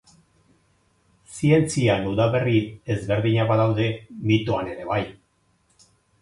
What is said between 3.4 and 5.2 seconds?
badaude, mitoan ere bai.